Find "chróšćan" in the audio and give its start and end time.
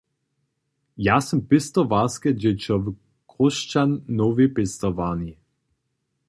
3.31-3.89